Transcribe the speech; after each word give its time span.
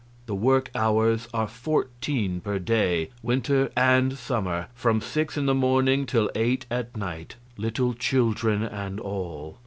The 0.25 0.33
work 0.33 0.71
hours 0.73 1.27
are 1.31 1.47
fourteen 1.47 2.41
per 2.41 2.57
day, 2.57 3.09
winter 3.21 3.71
and 3.77 4.17
summer 4.17 4.69
from 4.73 4.99
six 4.99 5.37
in 5.37 5.45
the 5.45 5.53
morning 5.53 6.07
till 6.07 6.31
eight 6.33 6.65
at 6.71 6.97
night 6.97 7.35
little 7.55 7.93
children 7.93 8.63
and 8.63 8.99
all. 8.99 9.59